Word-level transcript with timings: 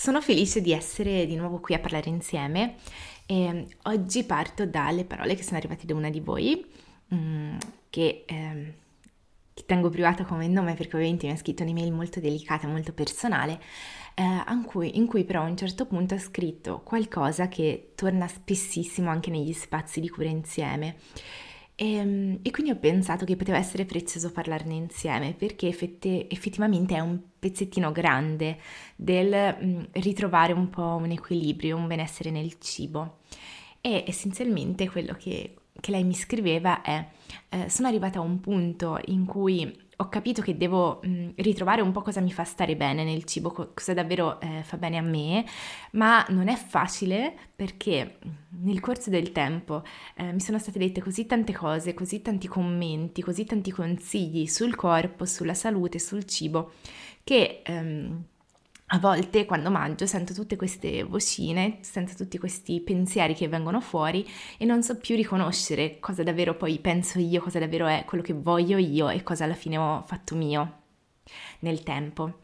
Sono 0.00 0.22
felice 0.22 0.62
di 0.62 0.72
essere 0.72 1.26
di 1.26 1.36
nuovo 1.36 1.60
qui 1.60 1.74
a 1.74 1.78
parlare 1.78 2.08
insieme 2.08 2.76
e 3.26 3.66
oggi 3.82 4.24
parto 4.24 4.64
dalle 4.64 5.04
parole 5.04 5.34
che 5.34 5.42
sono 5.42 5.58
arrivate 5.58 5.84
da 5.84 5.94
una 5.94 6.08
di 6.08 6.20
voi, 6.20 6.64
mm, 7.14 7.58
che, 7.90 8.24
eh, 8.26 8.74
che, 9.52 9.64
tengo 9.66 9.90
privata 9.90 10.24
come 10.24 10.48
nome 10.48 10.72
perché 10.72 10.96
ovviamente 10.96 11.26
mi 11.26 11.34
ha 11.34 11.36
scritto 11.36 11.64
un'email 11.64 11.92
molto 11.92 12.18
delicata, 12.18 12.66
molto 12.66 12.94
personale, 12.94 13.60
eh, 14.14 14.22
in, 14.22 14.64
cui, 14.64 14.96
in 14.96 15.06
cui 15.06 15.24
però 15.24 15.42
a 15.42 15.48
un 15.48 15.58
certo 15.58 15.84
punto 15.84 16.14
ha 16.14 16.18
scritto 16.18 16.80
qualcosa 16.82 17.48
che 17.48 17.92
torna 17.94 18.26
spessissimo 18.26 19.10
anche 19.10 19.28
negli 19.28 19.52
spazi 19.52 20.00
di 20.00 20.08
cura 20.08 20.30
insieme. 20.30 20.96
E, 21.80 21.94
ehm, 21.94 22.38
e, 22.42 22.50
quindi 22.50 22.70
ho 22.72 22.76
pensato 22.76 23.24
che 23.24 23.36
poteva 23.36 23.56
essere 23.56 23.86
prezioso 23.86 24.30
parlarne 24.30 24.74
insieme 24.74 25.32
perché 25.32 25.68
effetti, 25.68 26.26
effettivamente 26.28 26.94
è 26.94 27.00
un 27.00 27.18
pezzettino 27.38 27.90
grande 27.90 28.58
del 28.96 29.56
mh, 29.58 29.66
mm, 29.66 29.82
ritrovare 29.92 30.52
un 30.52 30.68
po' 30.68 30.98
un 31.00 31.10
equilibrio, 31.10 31.76
un 31.78 31.86
benessere 31.86 32.30
nel 32.30 32.58
cibo. 32.58 33.20
E 33.80 34.04
essenzialmente 34.06 34.90
quello 34.90 35.14
che, 35.14 35.54
che 35.80 35.90
lei 35.90 36.04
mi 36.04 36.14
scriveva 36.14 36.82
è 36.82 37.06
eh, 37.48 37.70
sono 37.70 37.88
arrivata 37.88 38.18
a 38.18 38.22
un 38.22 38.40
punto 38.40 38.98
in 39.06 39.24
cui 39.24 39.88
ho 40.00 40.08
capito 40.08 40.40
che 40.40 40.56
devo 40.56 41.00
mh, 41.02 41.32
ritrovare 41.36 41.82
un 41.82 41.92
po' 41.92 42.00
cosa 42.00 42.20
mi 42.20 42.32
fa 42.32 42.44
stare 42.44 42.74
bene 42.74 43.04
nel 43.04 43.24
cibo, 43.24 43.50
cosa 43.74 43.92
davvero 43.92 44.40
eh, 44.40 44.62
fa 44.62 44.78
bene 44.78 44.96
a 44.96 45.02
me, 45.02 45.44
ma 45.92 46.24
non 46.30 46.48
è 46.48 46.56
facile 46.56 47.34
perché 47.54 48.18
nel 48.62 48.80
corso 48.80 49.10
del 49.10 49.30
tempo 49.32 49.82
eh, 50.16 50.32
mi 50.32 50.40
sono 50.40 50.58
state 50.58 50.78
dette 50.78 51.02
così 51.02 51.26
tante 51.26 51.52
cose, 51.52 51.92
così 51.92 52.22
tanti 52.22 52.48
commenti, 52.48 53.20
così 53.22 53.44
tanti 53.44 53.70
consigli 53.70 54.46
sul 54.46 54.74
corpo, 54.74 55.26
sulla 55.26 55.54
salute, 55.54 55.98
sul 55.98 56.24
cibo, 56.24 56.72
che... 57.22 57.62
Ehm, 57.64 58.24
a 58.92 58.98
volte 58.98 59.44
quando 59.44 59.70
mangio 59.70 60.04
sento 60.06 60.34
tutte 60.34 60.56
queste 60.56 61.04
vocine, 61.04 61.78
sento 61.82 62.14
tutti 62.14 62.38
questi 62.38 62.80
pensieri 62.80 63.34
che 63.34 63.46
vengono 63.46 63.80
fuori 63.80 64.26
e 64.58 64.64
non 64.64 64.82
so 64.82 64.96
più 64.98 65.14
riconoscere 65.14 66.00
cosa 66.00 66.24
davvero 66.24 66.56
poi 66.56 66.78
penso 66.80 67.20
io, 67.20 67.40
cosa 67.40 67.60
davvero 67.60 67.86
è 67.86 68.04
quello 68.04 68.22
che 68.22 68.32
voglio 68.32 68.78
io 68.78 69.08
e 69.08 69.22
cosa 69.22 69.44
alla 69.44 69.54
fine 69.54 69.76
ho 69.76 70.02
fatto 70.02 70.34
mio 70.34 70.78
nel 71.60 71.84
tempo. 71.84 72.40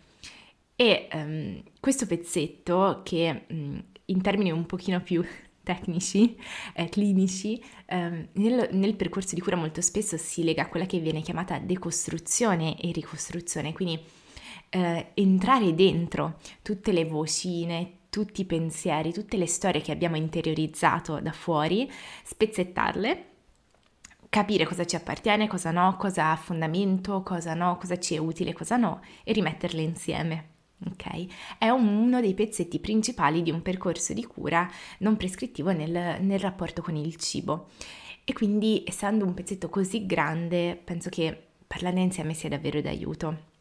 E 0.76 1.08
um, 1.14 1.62
questo 1.80 2.06
pezzetto 2.06 3.00
che 3.02 3.46
in 3.48 4.22
termini 4.22 4.52
un 4.52 4.66
pochino 4.66 5.00
più 5.00 5.24
tecnici, 5.64 6.36
eh, 6.74 6.88
clinici, 6.88 7.60
eh, 7.86 8.28
nel, 8.30 8.68
nel, 8.70 8.94
percorso 8.94 9.34
di 9.34 9.40
cura 9.40 9.56
molto 9.56 9.80
spesso 9.80 10.16
si 10.16 10.44
lega 10.44 10.62
a 10.62 10.68
quella 10.68 10.86
che 10.86 11.00
viene 11.00 11.22
chiamata 11.22 11.58
decostruzione 11.58 12.80
e 12.80 12.92
ricostruzione, 12.92 13.72
quindi 13.72 14.00
eh, 14.76 15.06
entrare 15.14 15.74
dentro 15.74 16.36
tutte 16.60 16.92
le 16.92 17.06
vocine, 17.06 17.92
tutti 18.10 18.42
i 18.42 18.44
pensieri, 18.44 19.12
tutte 19.12 19.38
le 19.38 19.46
storie 19.46 19.80
che 19.80 19.90
abbiamo 19.90 20.16
interiorizzato 20.16 21.18
da 21.20 21.32
fuori, 21.32 21.90
spezzettarle, 22.24 23.24
capire 24.28 24.66
cosa 24.66 24.84
ci 24.84 24.94
appartiene, 24.94 25.48
cosa 25.48 25.70
no, 25.70 25.96
cosa 25.96 26.30
ha 26.30 26.36
fondamento, 26.36 27.22
cosa 27.22 27.54
no, 27.54 27.78
cosa 27.78 27.98
ci 27.98 28.14
è 28.14 28.18
utile, 28.18 28.52
cosa 28.52 28.76
no 28.76 29.00
e 29.24 29.32
rimetterle 29.32 29.80
insieme. 29.80 30.48
Ok? 30.90 31.56
È 31.56 31.70
uno 31.70 32.20
dei 32.20 32.34
pezzetti 32.34 32.78
principali 32.78 33.42
di 33.42 33.50
un 33.50 33.62
percorso 33.62 34.12
di 34.12 34.24
cura 34.26 34.68
non 34.98 35.16
prescrittivo 35.16 35.72
nel, 35.72 36.20
nel 36.20 36.38
rapporto 36.38 36.82
con 36.82 36.96
il 36.96 37.16
cibo. 37.16 37.68
E 38.24 38.34
quindi, 38.34 38.82
essendo 38.86 39.24
un 39.24 39.32
pezzetto 39.32 39.70
così 39.70 40.04
grande, 40.04 40.78
penso 40.82 41.08
che 41.08 41.44
parlarne 41.66 42.02
insieme 42.02 42.34
sia 42.34 42.50
davvero 42.50 42.82
d'aiuto. 42.82 43.54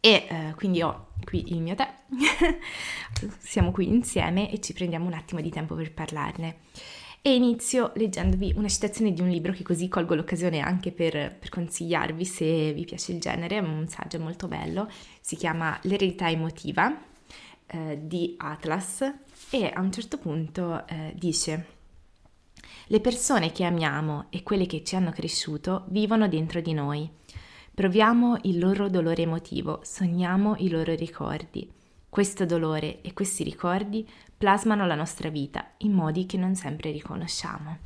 E 0.00 0.26
eh, 0.28 0.54
quindi 0.56 0.82
ho 0.82 1.08
qui 1.24 1.52
il 1.52 1.60
mio 1.60 1.74
tè, 1.74 1.92
siamo 3.38 3.70
qui 3.70 3.88
insieme 3.88 4.50
e 4.50 4.60
ci 4.60 4.72
prendiamo 4.72 5.06
un 5.06 5.12
attimo 5.12 5.40
di 5.40 5.50
tempo 5.50 5.74
per 5.74 5.92
parlarne. 5.92 6.58
E 7.20 7.34
inizio 7.34 7.92
leggendovi 7.96 8.54
una 8.56 8.68
citazione 8.68 9.12
di 9.12 9.20
un 9.20 9.28
libro 9.28 9.52
che 9.52 9.64
così 9.64 9.88
colgo 9.88 10.14
l'occasione 10.14 10.60
anche 10.60 10.92
per, 10.92 11.36
per 11.36 11.48
consigliarvi 11.48 12.24
se 12.24 12.72
vi 12.72 12.84
piace 12.84 13.12
il 13.12 13.20
genere, 13.20 13.56
è 13.56 13.60
un 13.60 13.88
saggio 13.88 14.20
molto 14.20 14.46
bello, 14.46 14.88
si 15.20 15.36
chiama 15.36 15.78
L'eredità 15.82 16.30
emotiva 16.30 16.96
eh, 17.66 17.98
di 18.00 18.34
Atlas 18.38 19.12
e 19.50 19.70
a 19.74 19.80
un 19.80 19.92
certo 19.92 20.18
punto 20.18 20.86
eh, 20.86 21.12
dice 21.16 21.76
le 22.90 23.00
persone 23.00 23.52
che 23.52 23.64
amiamo 23.64 24.26
e 24.30 24.42
quelle 24.42 24.64
che 24.64 24.82
ci 24.82 24.96
hanno 24.96 25.10
cresciuto 25.10 25.84
vivono 25.88 26.26
dentro 26.28 26.60
di 26.62 26.72
noi. 26.72 27.10
Proviamo 27.78 28.38
il 28.42 28.58
loro 28.58 28.88
dolore 28.88 29.22
emotivo, 29.22 29.78
sogniamo 29.84 30.56
i 30.58 30.68
loro 30.68 30.96
ricordi. 30.96 31.70
Questo 32.08 32.44
dolore 32.44 33.02
e 33.02 33.12
questi 33.12 33.44
ricordi 33.44 34.04
plasmano 34.36 34.84
la 34.84 34.96
nostra 34.96 35.28
vita 35.28 35.74
in 35.76 35.92
modi 35.92 36.26
che 36.26 36.36
non 36.36 36.56
sempre 36.56 36.90
riconosciamo. 36.90 37.78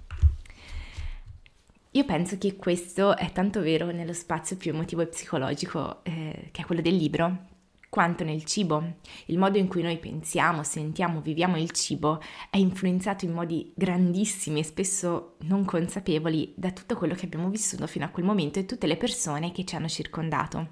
Io 1.90 2.04
penso 2.06 2.38
che 2.38 2.56
questo 2.56 3.18
è 3.18 3.32
tanto 3.32 3.60
vero 3.60 3.90
nello 3.90 4.14
spazio 4.14 4.56
più 4.56 4.70
emotivo 4.70 5.02
e 5.02 5.08
psicologico 5.08 6.02
eh, 6.04 6.48
che 6.50 6.62
è 6.62 6.64
quello 6.64 6.80
del 6.80 6.96
libro, 6.96 7.48
quanto 7.92 8.24
nel 8.24 8.44
cibo. 8.44 8.94
Il 9.26 9.36
modo 9.36 9.58
in 9.58 9.68
cui 9.68 9.82
noi 9.82 9.98
pensiamo, 9.98 10.62
sentiamo, 10.62 11.20
viviamo 11.20 11.58
il 11.58 11.72
cibo 11.72 12.22
è 12.48 12.56
influenzato 12.56 13.26
in 13.26 13.32
modi 13.32 13.70
grandissimi 13.74 14.60
e 14.60 14.64
spesso 14.64 15.34
non 15.40 15.66
consapevoli 15.66 16.54
da 16.56 16.70
tutto 16.70 16.96
quello 16.96 17.12
che 17.14 17.26
abbiamo 17.26 17.50
vissuto 17.50 17.86
fino 17.86 18.06
a 18.06 18.08
quel 18.08 18.24
momento 18.24 18.58
e 18.58 18.64
tutte 18.64 18.86
le 18.86 18.96
persone 18.96 19.52
che 19.52 19.66
ci 19.66 19.76
hanno 19.76 19.88
circondato. 19.88 20.68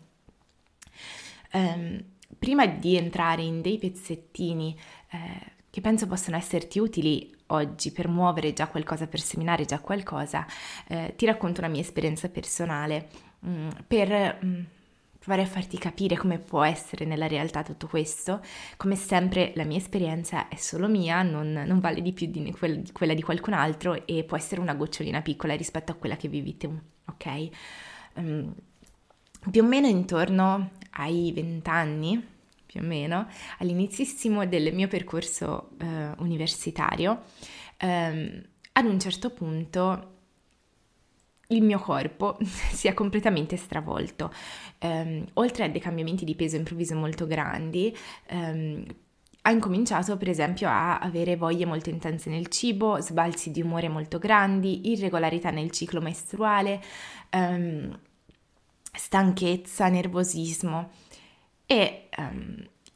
Um, 1.52 2.02
prima 2.38 2.66
di 2.66 2.96
entrare 2.96 3.42
in 3.42 3.60
dei 3.60 3.76
pezzettini 3.76 4.74
eh, 5.10 5.18
che 5.68 5.82
penso 5.82 6.06
possano 6.06 6.38
esserti 6.38 6.78
utili 6.78 7.36
oggi 7.48 7.92
per 7.92 8.08
muovere 8.08 8.54
già 8.54 8.66
qualcosa, 8.66 9.06
per 9.06 9.20
seminare 9.20 9.66
già 9.66 9.78
qualcosa, 9.80 10.46
eh, 10.88 11.12
ti 11.16 11.26
racconto 11.26 11.60
una 11.60 11.68
mia 11.68 11.82
esperienza 11.82 12.30
personale 12.30 13.10
mm, 13.46 13.68
per... 13.86 14.38
Mm, 14.42 14.62
provare 15.20 15.42
a 15.42 15.46
farti 15.46 15.76
capire 15.76 16.16
come 16.16 16.38
può 16.38 16.64
essere 16.64 17.04
nella 17.04 17.26
realtà 17.26 17.62
tutto 17.62 17.86
questo. 17.86 18.40
Come 18.78 18.96
sempre 18.96 19.52
la 19.54 19.64
mia 19.64 19.76
esperienza 19.76 20.48
è 20.48 20.56
solo 20.56 20.88
mia, 20.88 21.22
non, 21.22 21.52
non 21.52 21.78
vale 21.78 22.00
di 22.00 22.12
più 22.12 22.26
di, 22.26 22.50
quel, 22.52 22.80
di, 22.80 22.90
quella 22.90 23.12
di 23.12 23.22
qualcun 23.22 23.52
altro 23.52 24.06
e 24.06 24.24
può 24.24 24.38
essere 24.38 24.62
una 24.62 24.74
gocciolina 24.74 25.20
piccola 25.20 25.54
rispetto 25.54 25.92
a 25.92 25.94
quella 25.94 26.16
che 26.16 26.28
vivete, 26.28 26.68
ok? 27.04 27.48
Um, 28.14 28.54
più 29.50 29.62
o 29.62 29.66
meno 29.66 29.86
intorno 29.86 30.70
ai 30.92 31.32
vent'anni, 31.32 32.26
più 32.64 32.80
o 32.80 32.84
meno, 32.84 33.28
all'inizissimo 33.58 34.46
del 34.46 34.74
mio 34.74 34.88
percorso 34.88 35.72
uh, 35.80 36.22
universitario, 36.22 37.24
um, 37.82 38.42
ad 38.72 38.84
un 38.86 38.98
certo 38.98 39.30
punto 39.30 40.19
il 41.50 41.62
mio 41.62 41.78
corpo 41.78 42.36
si 42.42 42.88
è 42.88 42.94
completamente 42.94 43.56
stravolto. 43.56 44.32
Um, 44.80 45.24
oltre 45.34 45.64
a 45.64 45.68
dei 45.68 45.80
cambiamenti 45.80 46.24
di 46.24 46.34
peso 46.34 46.56
improvviso 46.56 46.94
molto 46.94 47.26
grandi, 47.26 47.96
um, 48.30 48.84
ha 49.42 49.50
incominciato 49.50 50.16
per 50.18 50.28
esempio 50.28 50.68
a 50.68 50.98
avere 50.98 51.36
voglie 51.36 51.64
molto 51.64 51.88
intense 51.88 52.28
nel 52.28 52.48
cibo, 52.48 53.00
sbalzi 53.00 53.50
di 53.50 53.62
umore 53.62 53.88
molto 53.88 54.18
grandi, 54.18 54.90
irregolarità 54.90 55.50
nel 55.50 55.70
ciclo 55.70 56.00
mestruale, 56.00 56.82
um, 57.32 57.98
stanchezza, 58.92 59.88
nervosismo 59.88 60.90
e 61.64 62.08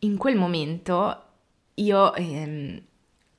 in 0.00 0.16
quel 0.16 0.36
momento 0.36 1.22
io 1.74 2.12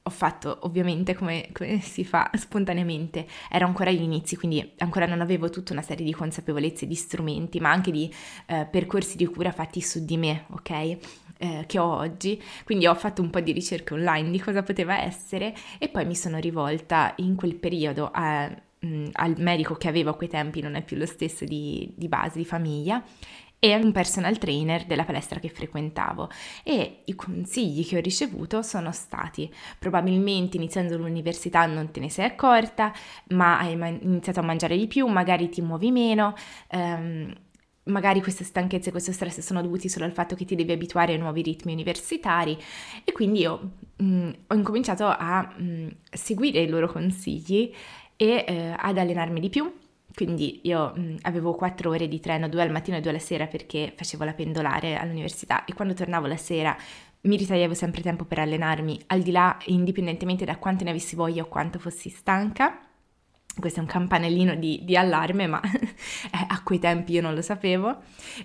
ho 0.07 0.11
fatto 0.11 0.59
ovviamente 0.61 1.15
come, 1.15 1.49
come, 1.51 1.79
si 1.81 2.05
fa 2.05 2.29
spontaneamente, 2.33 3.25
ero 3.49 3.65
ancora 3.65 3.89
agli 3.89 4.03
inizi, 4.03 4.35
quindi 4.35 4.73
ancora 4.77 5.07
non 5.07 5.19
avevo 5.19 5.49
tutta 5.49 5.73
una 5.73 5.81
serie 5.81 6.05
di 6.05 6.13
consapevolezze, 6.13 6.85
di 6.85 6.93
strumenti, 6.93 7.59
ma 7.59 7.71
anche 7.71 7.89
di 7.89 8.13
eh, 8.45 8.67
percorsi 8.69 9.17
di 9.17 9.25
cura 9.25 9.51
fatti 9.51 9.81
su 9.81 10.05
di 10.05 10.17
me, 10.17 10.45
ok? 10.51 10.69
Eh, 11.37 11.63
che 11.65 11.79
ho 11.79 11.91
oggi, 11.91 12.41
quindi 12.63 12.85
ho 12.85 12.93
fatto 12.93 13.23
un 13.23 13.31
po' 13.31 13.39
di 13.39 13.51
ricerca 13.51 13.95
online 13.95 14.29
di 14.29 14.39
cosa 14.39 14.61
poteva 14.61 15.01
essere 15.01 15.53
e 15.79 15.89
poi 15.89 16.05
mi 16.05 16.15
sono 16.15 16.37
rivolta 16.37 17.13
in 17.17 17.35
quel 17.35 17.55
periodo 17.55 18.09
a, 18.13 18.47
mh, 18.47 18.87
mm, 18.87 19.05
al 19.13 19.33
medico 19.39 19.73
che 19.73 19.87
avevo 19.87 20.11
a 20.11 20.15
quei 20.15 20.29
tempi, 20.29 20.61
non 20.61 20.75
è 20.75 20.83
più 20.83 20.97
lo 20.97 21.07
stesso 21.07 21.45
di, 21.45 21.91
di 21.95 22.07
base, 22.07 22.37
di 22.37 22.45
famiglia, 22.45 23.03
e 23.65 23.75
un 23.75 23.91
personal 23.91 24.37
trainer 24.37 24.85
della 24.85 25.05
palestra 25.05 25.39
che 25.39 25.49
frequentavo. 25.49 26.29
E 26.63 27.01
i 27.05 27.15
consigli 27.15 27.83
che 27.83 27.97
ho 27.97 28.01
ricevuto 28.01 28.61
sono 28.61 28.91
stati 28.91 29.51
probabilmente 29.79 30.57
iniziando 30.57 30.95
l'università 30.97 31.65
non 31.65 31.89
te 31.89 31.99
ne 31.99 32.11
sei 32.11 32.25
accorta 32.25 32.93
ma 33.29 33.57
hai 33.57 33.73
iniziato 33.73 34.39
a 34.39 34.43
mangiare 34.43 34.77
di 34.77 34.85
più, 34.85 35.07
magari 35.07 35.49
ti 35.49 35.61
muovi 35.61 35.89
meno, 35.89 36.35
ehm, 36.67 37.33
magari 37.85 38.21
queste 38.21 38.43
stanchezze 38.43 38.89
e 38.89 38.91
questo 38.91 39.11
stress 39.11 39.39
sono 39.39 39.63
dovuti 39.63 39.89
solo 39.89 40.05
al 40.05 40.11
fatto 40.11 40.35
che 40.35 40.45
ti 40.45 40.55
devi 40.55 40.71
abituare 40.71 41.13
ai 41.13 41.19
nuovi 41.19 41.41
ritmi 41.41 41.73
universitari. 41.73 42.55
E 43.03 43.11
quindi 43.13 43.39
io 43.39 43.71
mh, 43.97 44.05
mm, 44.05 44.29
ho 44.45 44.53
incominciato 44.53 45.05
a 45.05 45.41
mh, 45.41 45.63
mm, 45.63 45.87
seguire 46.11 46.59
i 46.61 46.67
loro 46.67 46.87
consigli 46.87 47.73
e 48.15 48.45
eh, 48.47 48.75
ad 48.77 48.97
allenarmi 48.99 49.39
di 49.39 49.49
più 49.49 49.71
quindi 50.15 50.61
io 50.63 50.93
mh, 50.95 51.17
avevo 51.23 51.53
quattro 51.53 51.89
ore 51.89 52.07
di 52.07 52.19
treno, 52.19 52.47
due 52.47 52.61
al 52.61 52.71
mattino 52.71 52.97
e 52.97 53.01
due 53.01 53.11
alla 53.11 53.19
sera 53.19 53.47
perché 53.47 53.93
facevo 53.95 54.23
la 54.23 54.33
pendolare 54.33 54.95
all'università 54.95 55.65
e 55.65 55.73
quando 55.73 55.93
tornavo 55.93 56.25
la 56.25 56.37
sera 56.37 56.75
mi 57.21 57.37
ritagliavo 57.37 57.73
sempre 57.73 58.01
tempo 58.01 58.23
per 58.23 58.39
allenarmi, 58.39 58.99
al 59.07 59.21
di 59.21 59.31
là, 59.31 59.57
indipendentemente 59.65 60.45
da 60.45 60.57
quanto 60.57 60.83
ne 60.83 60.91
avessi 60.91 61.15
voglia 61.15 61.43
o 61.43 61.47
quanto 61.47 61.79
fossi 61.79 62.09
stanca. 62.09 62.79
Questo 63.57 63.79
è 63.79 63.81
un 63.81 63.87
campanellino 63.87 64.55
di, 64.55 64.81
di 64.83 64.95
allarme, 64.95 65.47
ma 65.47 65.59
a 66.47 66.61
quei 66.63 66.79
tempi 66.79 67.13
io 67.13 67.21
non 67.21 67.33
lo 67.33 67.41
sapevo. 67.41 67.97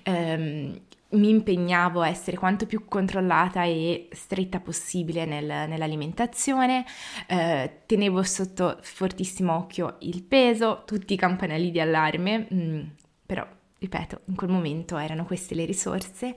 Um, 0.06 0.80
mi 1.10 1.28
impegnavo 1.28 2.02
a 2.02 2.08
essere 2.08 2.36
quanto 2.36 2.66
più 2.66 2.84
controllata 2.84 3.64
e 3.64 4.08
stretta 4.12 4.60
possibile 4.60 5.24
nel, 5.24 5.68
nell'alimentazione, 5.68 6.84
eh, 7.26 7.82
tenevo 7.86 8.22
sotto 8.22 8.78
fortissimo 8.82 9.54
occhio 9.56 9.96
il 10.00 10.22
peso, 10.22 10.82
tutti 10.86 11.14
i 11.14 11.16
campanelli 11.16 11.70
di 11.70 11.80
allarme, 11.80 12.46
mm, 12.52 12.80
però 13.26 13.46
ripeto, 13.78 14.20
in 14.26 14.36
quel 14.36 14.50
momento 14.50 14.98
erano 14.98 15.24
queste 15.24 15.54
le 15.54 15.64
risorse 15.64 16.34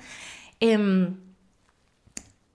e, 0.57 0.77
mm, 0.77 1.05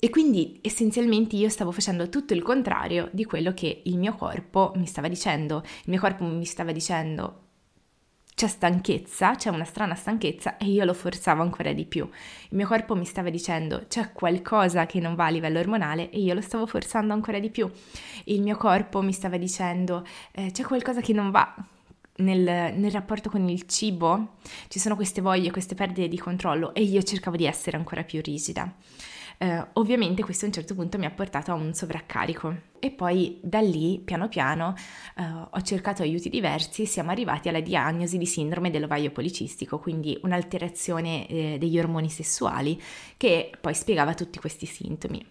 e 0.01 0.11
quindi 0.11 0.61
essenzialmente 0.63 1.37
io 1.37 1.49
stavo 1.49 1.73
facendo 1.73 2.09
tutto 2.09 2.33
il 2.33 2.43
contrario 2.43 3.09
di 3.13 3.25
quello 3.25 3.53
che 3.53 3.83
il 3.85 3.99
mio 3.99 4.15
corpo 4.15 4.73
mi 4.77 4.87
stava 4.87 5.09
dicendo. 5.09 5.63
Il 5.65 5.91
mio 5.91 6.01
corpo 6.01 6.25
mi 6.25 6.45
stava 6.45 6.71
dicendo 6.71 7.48
c'è 8.39 8.47
stanchezza, 8.47 9.35
c'è 9.35 9.51
una 9.51 9.65
strana 9.65 9.97
stanchezza 9.97 10.59
e 10.59 10.67
io 10.67 10.85
lo 10.85 10.95
forzavo 10.95 11.43
ancora 11.43 11.73
di 11.73 11.85
più. 11.85 12.09
Il 12.51 12.57
mio 12.57 12.69
corpo 12.69 12.95
mi 12.95 13.05
stava 13.05 13.31
dicendo 13.31 13.87
c'è 13.89 14.13
qualcosa 14.13 14.87
che 14.87 15.01
non 15.01 15.17
va 15.17 15.27
a 15.27 15.31
livello 15.31 15.59
ormonale 15.59 16.09
e 16.11 16.21
io 16.21 16.35
lo 16.35 16.41
stavo 16.41 16.65
forzando 16.65 17.13
ancora 17.13 17.41
di 17.41 17.51
più. 17.51 17.69
Il 18.27 18.41
mio 18.41 18.57
corpo 18.57 19.03
mi 19.03 19.11
stava 19.11 19.39
dicendo 19.39 20.07
eh, 20.31 20.53
c'è 20.53 20.63
qualcosa 20.63 21.01
che 21.01 21.13
non 21.13 21.33
va 21.33 21.53
nel, 22.19 22.75
nel, 22.77 22.91
rapporto 22.93 23.29
con 23.29 23.49
il 23.49 23.67
cibo, 23.67 24.35
ci 24.69 24.79
sono 24.79 24.95
queste 24.95 25.21
voglie, 25.21 25.51
queste 25.51 25.75
perdite 25.75 26.07
di 26.07 26.19
controllo 26.19 26.73
e 26.75 26.83
io 26.83 27.03
cercavo 27.03 27.35
di 27.35 27.45
essere 27.45 27.77
ancora 27.77 28.05
più 28.05 28.21
rigida. 28.23 28.73
Eh, 29.41 29.67
ovviamente 29.75 30.25
questo 30.25 30.45
a 30.45 30.49
un 30.49 30.55
certo 30.55 30.75
punto 30.75 30.99
mi 30.99 31.07
ha 31.07 31.13
portato 31.13 31.53
a 31.53 31.55
un 31.55 31.73
sovraccarico 31.73 32.57
e 32.81 32.91
poi 32.91 33.39
da 33.41 33.61
lì 33.61 34.01
piano 34.05 34.29
piano 34.29 34.75
eh, 35.17 35.23
ho 35.51 35.63
cercato 35.63 36.03
aiuti 36.03 36.29
diversi 36.29 36.83
e 36.83 36.87
siamo 36.87 37.13
arrivati 37.13 37.49
alla 37.49 37.61
diagnosi 37.61 38.19
di 38.19 38.27
sindrome 38.27 38.71
dell'ovaio 38.71 39.13
policistico, 39.13 39.79
quindi 39.79 40.19
un'alterazione 40.23 41.29
eh, 41.29 41.57
degli 41.57 41.79
ormoni 41.79 42.11
sessuali 42.11 42.83
che 43.17 43.53
poi 43.61 43.75
spiegava 43.75 44.13
tutti 44.15 44.41
questi 44.41 44.67
sintomi. 44.67 45.25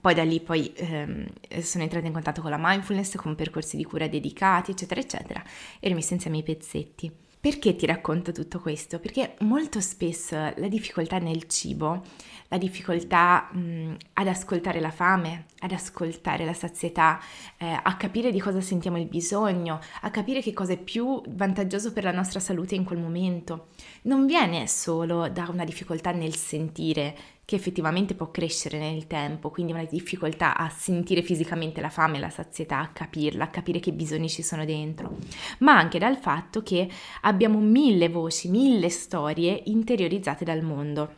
Poi 0.00 0.14
da 0.14 0.22
lì 0.22 0.40
poi 0.40 0.72
ehm, 0.76 1.26
sono 1.60 1.82
entrata 1.82 2.06
in 2.06 2.12
contatto 2.12 2.40
con 2.40 2.50
la 2.50 2.58
mindfulness, 2.60 3.16
con 3.16 3.34
percorsi 3.34 3.76
di 3.76 3.82
cura 3.82 4.06
dedicati, 4.06 4.70
eccetera, 4.70 5.00
eccetera, 5.00 5.42
e 5.80 5.88
rimessa 5.88 6.14
insieme 6.14 6.38
i 6.38 6.44
pezzetti. 6.44 7.12
Perché 7.40 7.76
ti 7.76 7.86
racconto 7.86 8.32
tutto 8.32 8.58
questo? 8.58 8.98
Perché 8.98 9.36
molto 9.40 9.80
spesso 9.80 10.34
la 10.34 10.68
difficoltà 10.68 11.18
nel 11.18 11.46
cibo 11.46 12.02
la 12.48 12.58
difficoltà 12.58 13.48
mh, 13.52 13.96
ad 14.14 14.26
ascoltare 14.26 14.80
la 14.80 14.90
fame, 14.90 15.46
ad 15.60 15.72
ascoltare 15.72 16.44
la 16.44 16.54
sazietà, 16.54 17.20
eh, 17.58 17.78
a 17.80 17.96
capire 17.96 18.30
di 18.30 18.40
cosa 18.40 18.60
sentiamo 18.60 18.98
il 18.98 19.06
bisogno, 19.06 19.80
a 20.00 20.10
capire 20.10 20.40
che 20.40 20.52
cosa 20.52 20.72
è 20.72 20.78
più 20.78 21.22
vantaggioso 21.28 21.92
per 21.92 22.04
la 22.04 22.12
nostra 22.12 22.40
salute 22.40 22.74
in 22.74 22.84
quel 22.84 22.98
momento. 22.98 23.68
Non 24.02 24.26
viene 24.26 24.66
solo 24.66 25.28
da 25.28 25.46
una 25.50 25.64
difficoltà 25.64 26.10
nel 26.10 26.34
sentire 26.34 27.16
che 27.48 27.54
effettivamente 27.54 28.14
può 28.14 28.30
crescere 28.30 28.78
nel 28.78 29.06
tempo, 29.06 29.48
quindi 29.48 29.72
una 29.72 29.84
difficoltà 29.84 30.54
a 30.54 30.68
sentire 30.68 31.22
fisicamente 31.22 31.80
la 31.80 31.88
fame, 31.88 32.18
la 32.18 32.28
sazietà, 32.28 32.80
a 32.80 32.88
capirla, 32.88 33.44
a 33.44 33.48
capire 33.48 33.80
che 33.80 33.94
bisogni 33.94 34.28
ci 34.28 34.42
sono 34.42 34.66
dentro, 34.66 35.16
ma 35.60 35.74
anche 35.74 35.98
dal 35.98 36.18
fatto 36.18 36.62
che 36.62 36.86
abbiamo 37.22 37.58
mille 37.58 38.10
voci, 38.10 38.50
mille 38.50 38.90
storie 38.90 39.62
interiorizzate 39.64 40.44
dal 40.44 40.60
mondo. 40.60 41.14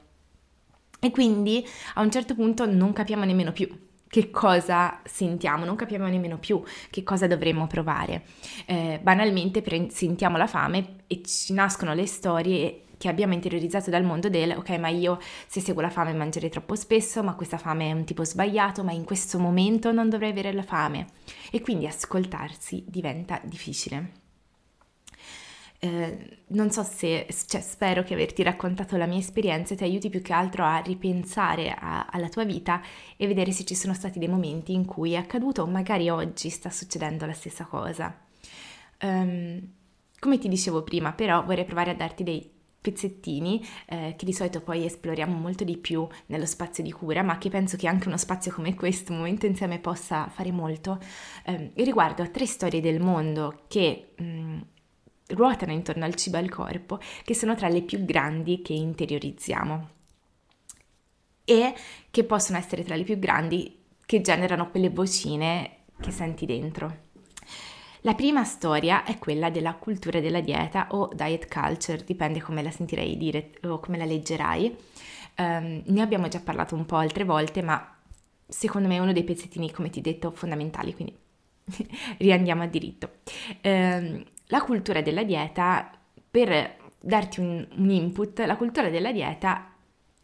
E 1.01 1.11
quindi 1.11 1.67
a 1.95 2.01
un 2.01 2.13
certo 2.13 2.37
punto 2.37 2.65
non 2.65 2.93
capiamo 2.93 3.25
nemmeno 3.25 3.51
più 3.51 3.69
che 4.07 4.31
cosa 4.31 5.01
sentiamo, 5.05 5.65
non 5.65 5.75
capiamo 5.75 6.07
nemmeno 6.07 6.39
più 6.39 6.63
che 6.91 7.03
cosa 7.03 7.27
dovremmo 7.27 7.67
provare. 7.67 8.23
Eh, 8.67 9.01
banalmente 9.03 9.63
pre- 9.63 9.91
sentiamo 9.91 10.37
la 10.37 10.47
fame 10.47 10.99
e 11.09 11.23
ci 11.25 11.53
nascono 11.55 11.93
le 11.93 12.07
storie 12.07 12.83
che 13.01 13.09
abbiamo 13.09 13.33
interiorizzato 13.33 13.89
dal 13.89 14.05
mondo 14.05 14.29
del 14.29 14.51
ok, 14.51 14.69
ma 14.73 14.89
io 14.89 15.19
se 15.47 15.63
seguo 15.63 15.81
la 15.81 15.89
fame 15.89 16.13
mangerei 16.13 16.51
troppo 16.51 16.75
spesso, 16.75 17.23
ma 17.23 17.35
questa 17.35 17.57
fame 17.57 17.89
è 17.89 17.93
un 17.93 18.05
tipo 18.05 18.27
sbagliato, 18.27 18.85
ma 18.85 18.93
in 18.93 19.05
questo 19.05 19.39
momento 19.39 19.91
non 19.91 20.11
dovrei 20.11 20.29
avere 20.29 20.53
la 20.53 20.63
fame. 20.63 21.07
E 21.51 21.63
quindi 21.63 21.87
ascoltarsi 21.87 22.85
diventa 22.87 23.41
difficile. 23.43 24.11
Eh, 25.79 26.43
non 26.49 26.71
so 26.71 26.83
se, 26.83 27.27
cioè, 27.47 27.63
spero 27.63 28.03
che 28.03 28.13
averti 28.13 28.43
raccontato 28.43 28.99
la 28.99 29.07
mia 29.07 29.19
esperienza 29.19 29.75
ti 29.75 29.83
aiuti 29.83 30.11
più 30.11 30.21
che 30.21 30.35
altro 30.35 30.63
a 30.67 30.81
ripensare 30.81 31.71
a, 31.71 32.05
alla 32.11 32.29
tua 32.29 32.45
vita 32.45 32.83
e 33.17 33.27
vedere 33.27 33.51
se 33.51 33.65
ci 33.65 33.75
sono 33.75 33.95
stati 33.95 34.19
dei 34.19 34.29
momenti 34.29 34.75
in 34.75 34.85
cui 34.85 35.13
è 35.13 35.17
accaduto 35.17 35.63
o 35.63 35.67
magari 35.67 36.11
oggi 36.11 36.51
sta 36.51 36.69
succedendo 36.69 37.25
la 37.25 37.33
stessa 37.33 37.65
cosa. 37.65 38.15
Um, 39.01 39.73
come 40.19 40.37
ti 40.37 40.49
dicevo 40.49 40.83
prima, 40.83 41.15
però 41.15 41.43
vorrei 41.45 41.65
provare 41.65 41.93
a 41.93 41.95
darti 41.95 42.25
dei 42.25 42.59
pezzettini 42.81 43.67
eh, 43.87 44.15
che 44.17 44.25
di 44.25 44.33
solito 44.33 44.61
poi 44.61 44.85
esploriamo 44.85 45.37
molto 45.37 45.65
di 45.65 45.77
più 45.77 46.07
nello 46.27 46.47
spazio 46.47 46.83
di 46.83 46.93
cura, 46.93 47.23
ma 47.23 47.39
che 47.39 47.51
penso 47.51 47.77
che 47.77 47.87
anche 47.87 48.09
uno 48.09 48.17
spazio 48.17 48.53
come 48.53 48.75
questo, 48.75 49.13
un 49.13 49.19
momento 49.19 49.47
insieme, 49.47 49.79
possa 49.79 50.29
fare 50.29 50.51
molto, 50.51 50.99
eh, 51.45 51.73
riguardo 51.75 52.23
a 52.23 52.29
tre 52.29 52.47
storie 52.47 52.81
del 52.81 53.01
mondo 53.01 53.65
che 53.69 54.13
mh, 54.17 54.25
mm, 54.25 54.61
ruotano 55.29 55.73
intorno 55.73 56.05
al 56.05 56.15
cibo 56.15 56.37
e 56.37 56.41
al 56.41 56.49
corpo, 56.49 56.99
che 57.25 57.35
sono 57.35 57.55
tra 57.55 57.69
le 57.69 57.83
più 57.83 58.05
grandi 58.05 58.63
che 58.63 58.73
interiorizziamo 58.73 59.89
e 61.45 61.75
che 62.11 62.25
possono 62.25 62.59
essere 62.59 62.85
tra 62.85 62.97
le 62.97 63.05
più 63.05 63.19
grandi 63.19 63.79
che 64.07 64.21
generano 64.21 64.71
quelle 64.71 64.91
vocine 64.91 65.79
che 66.01 66.11
senti 66.11 66.47
dentro. 66.47 67.09
La 68.03 68.15
prima 68.15 68.45
storia 68.45 69.05
è 69.05 69.19
quella 69.19 69.51
della 69.51 69.75
cultura 69.75 70.21
della 70.21 70.41
dieta 70.41 70.87
o 70.93 71.11
diet 71.15 71.53
culture, 71.53 72.03
dipende 72.03 72.41
come 72.41 72.63
la 72.63 72.71
sentirei 72.71 73.19
dire 73.19 73.53
o 73.65 73.79
come 73.79 73.99
la 73.99 74.07
leggerai. 74.07 74.75
Um, 75.37 75.83
ne 75.85 76.01
abbiamo 76.01 76.29
già 76.29 76.41
parlato 76.41 76.75
un 76.75 76.87
po' 76.87 76.97
altre 76.97 77.25
volte, 77.25 77.61
ma 77.63 77.95
secondo 78.47 78.89
me 78.89 78.97
è 78.97 79.01
uno 79.01 79.13
dei 79.13 79.25
pezzettini, 79.25 79.71
come 79.71 79.91
ti 79.91 80.01
detto, 80.01 80.31
fondamentali, 80.31 80.95
quindi 80.95 81.15
riandiamo 82.17 82.63
a 82.63 82.67
diritto. 82.67 83.17
Um, 83.63 84.25
la 84.47 84.63
cultura 84.63 85.03
della 85.03 85.23
dieta, 85.23 85.91
per 86.31 86.77
darti 86.99 87.41
un, 87.41 87.67
un, 87.77 87.91
input, 87.91 88.41
la 88.41 88.57
cultura 88.57 88.89
della 88.89 89.13
dieta 89.13 89.75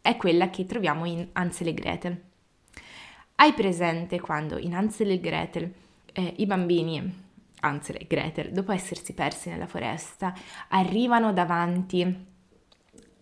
è 0.01 0.17
quella 0.17 0.49
che 0.49 0.65
troviamo 0.65 1.05
in 1.05 1.27
Hansel 1.31 1.67
e 1.67 1.73
Gretel. 1.75 2.21
Hai 3.35 3.53
presente 3.53 4.19
quando 4.19 4.57
in 4.57 4.73
Hansel 4.73 5.11
e 5.11 5.19
Gretel 5.19 5.71
eh, 6.11 6.33
i 6.37 6.47
bambini, 6.47 7.25
Hansel 7.67 7.97
e 7.99 8.07
Gretel, 8.07 8.51
dopo 8.51 8.71
essersi 8.71 9.13
persi 9.13 9.49
nella 9.49 9.67
foresta, 9.67 10.33
arrivano 10.69 11.33
davanti 11.33 12.25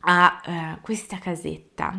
a 0.07 0.41
eh, 0.45 0.77
questa 0.81 1.17
casetta 1.17 1.93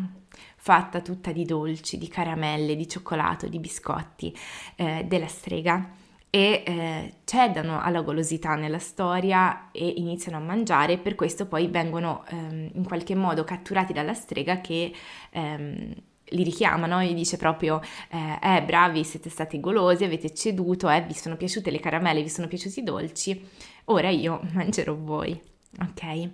fatta 0.55 1.01
tutta 1.01 1.31
di 1.31 1.45
dolci, 1.45 1.97
di 1.97 2.07
caramelle, 2.07 2.75
di 2.75 2.87
cioccolato, 2.87 3.47
di 3.47 3.59
biscotti 3.59 4.35
eh, 4.75 5.05
della 5.07 5.27
strega 5.27 5.89
e 6.29 6.63
eh, 6.65 7.13
cedono 7.23 7.81
alla 7.81 8.01
golosità 8.01 8.55
nella 8.55 8.79
storia 8.79 9.71
e 9.71 9.87
iniziano 9.87 10.37
a 10.37 10.41
mangiare, 10.41 10.97
per 10.97 11.15
questo 11.15 11.45
poi 11.47 11.67
vengono 11.67 12.25
ehm, 12.27 12.71
in 12.73 12.83
qualche 12.85 13.15
modo 13.15 13.43
catturati 13.43 13.93
dalla 13.93 14.13
strega 14.13 14.59
che 14.59 14.93
ehm, 15.31 15.93
li 16.29 16.43
richiamano 16.43 16.99
e 17.01 17.13
dice 17.13 17.37
proprio 17.37 17.81
eh, 18.09 18.39
eh, 18.41 18.63
bravi 18.63 19.03
siete 19.03 19.29
stati 19.29 19.59
golosi, 19.59 20.03
avete 20.03 20.33
ceduto, 20.33 20.89
eh, 20.89 21.01
vi 21.01 21.13
sono 21.13 21.35
piaciute 21.35 21.71
le 21.71 21.79
caramelle, 21.79 22.21
vi 22.21 22.29
sono 22.29 22.47
piaciuti 22.47 22.79
i 22.79 22.83
dolci, 22.83 23.47
ora 23.85 24.09
io 24.09 24.41
mangerò 24.53 24.95
voi, 24.95 25.39
ok? 25.79 26.29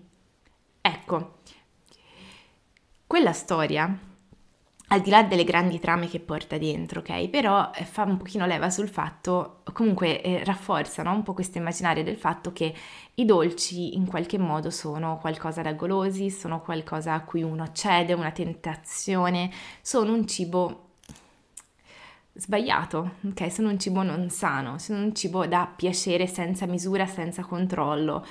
Ecco, 0.81 1.35
quella 3.05 3.33
storia 3.33 4.11
al 4.93 5.01
di 5.01 5.09
là 5.09 5.23
delle 5.23 5.43
grandi 5.43 5.79
trame 5.79 6.07
che 6.07 6.19
porta 6.19 6.57
dentro, 6.59 6.99
ok? 6.99 7.27
Però 7.29 7.71
eh, 7.73 7.83
fa 7.83 8.03
un 8.03 8.17
pochino 8.17 8.45
leva 8.45 8.69
sul 8.69 8.87
fatto, 8.87 9.61
comunque 9.73 10.21
eh, 10.21 10.43
rafforza 10.43 11.01
no? 11.01 11.11
un 11.13 11.23
po' 11.23 11.33
questo 11.33 11.57
immaginario 11.57 12.03
del 12.03 12.15
fatto 12.15 12.53
che 12.53 12.73
i 13.15 13.25
dolci 13.25 13.95
in 13.95 14.05
qualche 14.05 14.37
modo 14.37 14.69
sono 14.69 15.17
qualcosa 15.17 15.63
da 15.63 15.73
golosi, 15.73 16.29
sono 16.29 16.61
qualcosa 16.61 17.13
a 17.13 17.23
cui 17.23 17.41
uno 17.41 17.71
cede, 17.71 18.13
una 18.13 18.31
tentazione, 18.31 19.49
sono 19.81 20.13
un 20.13 20.27
cibo 20.27 20.89
sbagliato, 22.33 23.15
ok? 23.27 23.51
Sono 23.51 23.69
un 23.69 23.79
cibo 23.79 24.03
non 24.03 24.29
sano, 24.29 24.77
sono 24.77 24.99
un 25.03 25.15
cibo 25.15 25.47
da 25.47 25.71
piacere 25.75 26.27
senza 26.27 26.67
misura, 26.67 27.07
senza 27.07 27.43
controllo. 27.43 28.23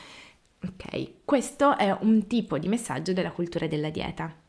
Ok, 0.65 1.25
questo 1.25 1.77
è 1.77 1.91
un 2.03 2.27
tipo 2.29 2.57
di 2.59 2.69
messaggio 2.69 3.13
della 3.13 3.33
cultura 3.33 3.67
della 3.67 3.91
dieta. 3.91 4.42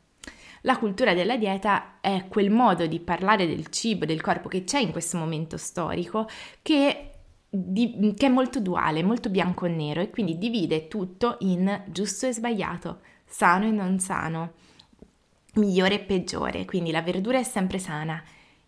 La 0.66 0.78
cultura 0.78 1.14
della 1.14 1.38
dieta 1.38 2.00
è 2.00 2.26
quel 2.30 2.50
modo 2.50 2.86
di 2.88 3.00
parlare 3.00 3.48
del 3.48 3.68
cibo, 3.68 4.06
del 4.06 4.22
corpo 4.22 4.48
che 4.48 4.64
c'è 4.64 4.80
in 4.80 4.92
questo 4.92 5.18
momento 5.18 5.58
storico 5.58 6.28
che 6.62 7.10
di, 7.50 8.14
che 8.18 8.26
è 8.26 8.30
molto 8.30 8.60
duale, 8.60 9.04
molto 9.04 9.30
bianco 9.30 9.66
e 9.66 9.70
nero 9.70 10.02
e 10.02 10.10
quindi 10.10 10.38
divide 10.38 10.88
tutto 10.88 11.36
in 11.42 11.84
giusto 11.88 12.28
e 12.28 12.34
sbagliato, 12.34 13.02
sano 13.26 13.66
e 13.66 13.72
non 13.72 14.00
sano, 14.00 14.54
migliore 15.56 15.96
e 15.96 16.00
peggiore, 16.00 16.66
quindi 16.66 16.92
la 16.92 17.02
verdura 17.02 17.38
è 17.38 17.44
sempre 17.44 17.78
sana, 17.78 18.24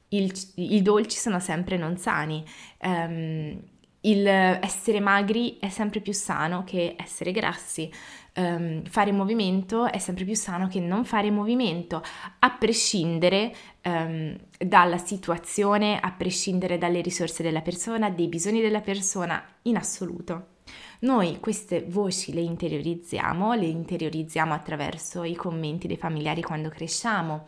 il, 0.10 0.32
i 0.56 0.82
dolci 0.82 1.18
sono 1.18 1.40
sempre 1.40 1.78
non 1.78 1.98
sani, 1.98 2.44
um, 2.82 3.60
il 4.05 4.25
essere 4.27 5.00
magri 5.00 5.57
è 5.59 5.69
sempre 5.69 6.00
più 6.00 6.13
sano 6.13 6.63
che 6.63 6.95
essere 6.97 7.31
grassi, 7.31 7.91
um, 8.35 8.83
fare 8.85 9.12
movimento 9.12 9.85
è 9.85 9.97
sempre 9.97 10.25
più 10.25 10.35
sano 10.35 10.67
che 10.67 10.79
non 10.79 11.05
fare 11.05 11.31
movimento, 11.31 12.01
a 12.39 12.51
prescindere 12.51 13.53
um, 13.83 14.35
dalla 14.57 14.97
situazione, 14.97 16.00
a 16.00 16.12
prescindere 16.12 16.77
dalle 16.77 17.01
risorse 17.01 17.43
della 17.43 17.62
persona, 17.62 18.09
dei 18.09 18.27
bisogni 18.27 18.62
della 18.62 18.81
persona, 18.81 19.43
in 19.63 19.77
assoluto. 19.77 20.54
Noi 21.00 21.40
queste 21.40 21.86
voci 21.88 22.34
le 22.34 22.42
interiorizziamo, 22.42 23.54
le 23.54 23.66
interiorizziamo 23.66 24.54
attraverso 24.54 25.24
i 25.24 25.36
commenti 25.36 25.88
dei 25.88 25.98
familiari 25.98 26.42
quando 26.42 26.70
cresciamo, 26.70 27.48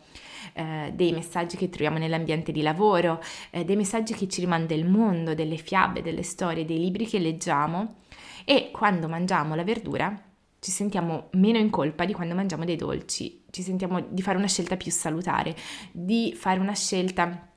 eh, 0.52 0.92
dei 0.94 1.12
messaggi 1.12 1.56
che 1.56 1.68
troviamo 1.68 1.98
nell'ambiente 1.98 2.52
di 2.52 2.62
lavoro, 2.62 3.22
eh, 3.50 3.64
dei 3.64 3.76
messaggi 3.76 4.14
che 4.14 4.28
ci 4.28 4.40
rimanda 4.40 4.74
il 4.74 4.86
mondo, 4.86 5.34
delle 5.34 5.56
fiabe, 5.56 6.02
delle 6.02 6.22
storie, 6.22 6.64
dei 6.64 6.78
libri 6.78 7.06
che 7.06 7.18
leggiamo 7.18 7.96
e 8.44 8.70
quando 8.70 9.08
mangiamo 9.08 9.54
la 9.54 9.64
verdura 9.64 10.22
ci 10.60 10.70
sentiamo 10.70 11.28
meno 11.32 11.58
in 11.58 11.70
colpa 11.70 12.04
di 12.04 12.12
quando 12.12 12.34
mangiamo 12.34 12.64
dei 12.64 12.76
dolci, 12.76 13.44
ci 13.50 13.62
sentiamo 13.62 14.00
di 14.00 14.22
fare 14.22 14.38
una 14.38 14.48
scelta 14.48 14.76
più 14.76 14.90
salutare, 14.90 15.54
di 15.92 16.34
fare 16.36 16.58
una 16.58 16.74
scelta 16.74 17.47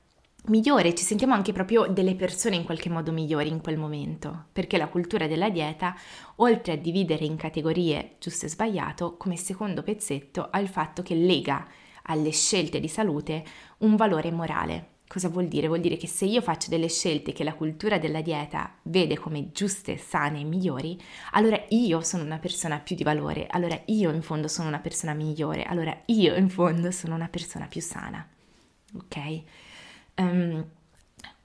migliore, 0.46 0.94
ci 0.94 1.04
sentiamo 1.04 1.34
anche 1.34 1.52
proprio 1.52 1.86
delle 1.86 2.14
persone 2.14 2.56
in 2.56 2.64
qualche 2.64 2.88
modo 2.88 3.12
migliori 3.12 3.48
in 3.48 3.60
quel 3.60 3.78
momento, 3.78 4.46
perché 4.52 4.76
la 4.76 4.88
cultura 4.88 5.26
della 5.26 5.50
dieta, 5.50 5.94
oltre 6.36 6.72
a 6.72 6.76
dividere 6.76 7.24
in 7.24 7.36
categorie 7.36 8.16
giusto 8.18 8.46
e 8.46 8.48
sbagliato, 8.48 9.16
come 9.16 9.36
secondo 9.36 9.82
pezzetto 9.82 10.48
ha 10.50 10.58
il 10.58 10.68
fatto 10.68 11.02
che 11.02 11.14
lega 11.14 11.66
alle 12.04 12.32
scelte 12.32 12.80
di 12.80 12.88
salute 12.88 13.44
un 13.78 13.94
valore 13.94 14.32
morale. 14.32 14.88
Cosa 15.06 15.28
vuol 15.28 15.46
dire? 15.46 15.66
Vuol 15.66 15.80
dire 15.80 15.98
che 15.98 16.06
se 16.06 16.24
io 16.24 16.40
faccio 16.40 16.70
delle 16.70 16.88
scelte 16.88 17.32
che 17.32 17.44
la 17.44 17.54
cultura 17.54 17.98
della 17.98 18.22
dieta 18.22 18.74
vede 18.84 19.18
come 19.18 19.52
giuste, 19.52 19.98
sane 19.98 20.40
e 20.40 20.44
migliori, 20.44 20.98
allora 21.32 21.62
io 21.68 22.00
sono 22.00 22.24
una 22.24 22.38
persona 22.38 22.78
più 22.78 22.96
di 22.96 23.02
valore, 23.02 23.46
allora 23.46 23.78
io 23.86 24.10
in 24.10 24.22
fondo 24.22 24.48
sono 24.48 24.68
una 24.68 24.80
persona 24.80 25.12
migliore, 25.12 25.64
allora 25.64 25.94
io 26.06 26.34
in 26.34 26.48
fondo 26.48 26.90
sono 26.90 27.14
una 27.14 27.28
persona 27.28 27.66
più 27.66 27.82
sana. 27.82 28.26
Ok? 28.94 29.42
Um, 30.22 30.64